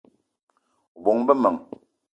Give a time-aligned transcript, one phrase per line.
[0.97, 1.55] O bóng-be m'men